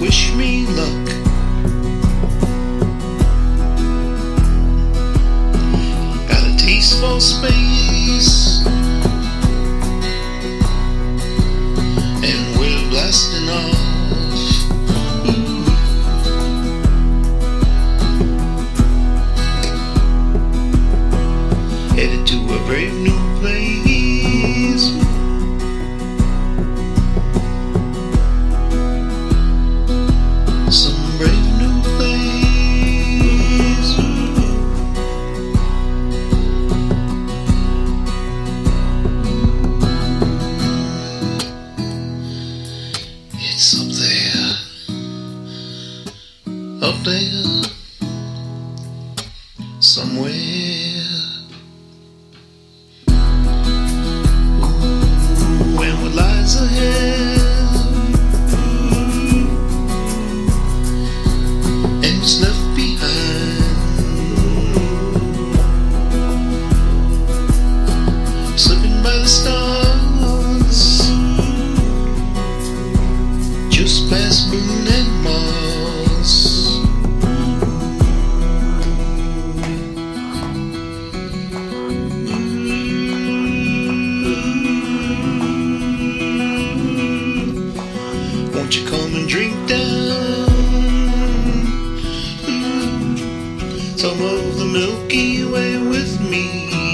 wish 0.00 0.32
me 0.34 0.66
luck. 0.66 1.06
Got 6.28 6.46
a 6.46 6.56
taste 6.56 7.00
for 7.00 7.20
space, 7.20 8.64
and 12.22 12.58
we're 12.58 12.90
blasting 12.90 13.48
off. 13.48 13.78
Ooh. 15.28 15.64
Headed 21.96 22.26
to 22.28 22.36
a 22.54 22.58
brave 22.66 22.94
new 22.94 23.40
place. 23.40 24.07
It's 43.60 43.74
up 43.74 43.90
there, 43.90 44.54
up 46.80 46.94
there, 47.02 47.64
somewhere. 49.80 50.30
What 55.74 56.14
lies 56.14 56.54
ahead, 56.62 57.40
and 62.04 62.14
what's 62.20 62.36
left 62.40 62.64
behind, 62.76 63.64
slipping 68.56 69.02
by 69.02 69.16
the 69.18 69.26
stars 69.26 69.57
just 73.88 74.10
past 74.10 74.50
Moon 74.50 74.86
and 74.86 75.24
Mars. 75.24 76.34
Won't 88.54 88.76
you 88.76 88.86
come 88.86 89.14
and 89.14 89.26
drink 89.26 89.54
down 89.66 90.48
some 93.96 94.20
of 94.20 94.58
the 94.58 94.68
Milky 94.70 95.46
Way 95.46 95.78
with 95.78 96.20
me? 96.20 96.87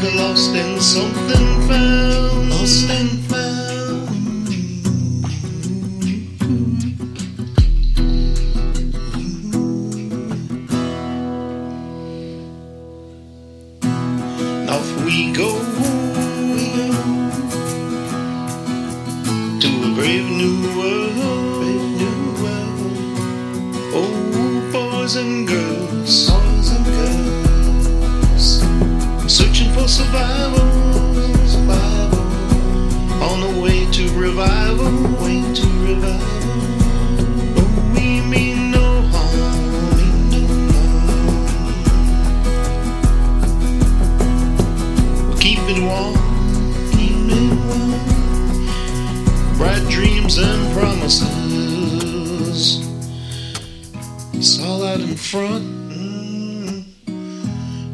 Lost 0.00 0.54
and 0.54 0.80
something 0.80 1.60
found. 1.66 2.50
Lost 2.50 2.88
and 2.88 3.18
found. 3.24 4.08
Off 14.70 15.04
we 15.04 15.32
go 15.32 15.50
to 19.58 19.68
a 19.82 19.94
brave 19.96 20.30
new 20.30 20.56
world. 20.78 21.14
Brave 21.58 21.88
new 21.98 22.20
world. 22.42 22.94
Oh, 23.94 24.70
boys 24.72 25.16
and 25.16 25.48
girls. 25.48 25.58
Boys 25.58 26.30
and 26.30 26.36
girls 26.36 26.47
survival, 29.88 30.68
survival, 31.46 32.20
on 33.22 33.40
the 33.40 33.48
way 33.62 33.86
to 33.90 34.02
revival, 34.12 34.92
way 35.24 35.40
to 35.54 35.66
revival. 35.82 36.20
Oh, 37.56 37.92
we 37.94 38.20
mean 38.20 38.70
no 38.70 39.00
harm, 39.10 39.96
mean 39.96 40.30
no 40.30 40.40
harm. 40.74 41.08
We'll 45.30 45.38
keep 45.38 45.60
it 45.60 45.80
warm, 45.80 46.14
keep 46.92 47.16
it 47.32 47.52
warm. 47.64 47.92
Bright 49.56 49.84
dreams 49.88 50.36
and 50.36 50.72
promises. 50.74 51.28
It's 54.34 54.58
all 54.60 54.84
out 54.84 55.00
in 55.00 55.16
front. 55.16 55.87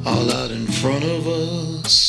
All 0.06 0.30
out 0.32 0.50
in 0.50 0.66
front 0.66 1.04
of 1.04 1.26
us. 1.26 2.03